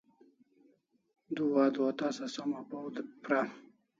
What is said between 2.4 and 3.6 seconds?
apaw pra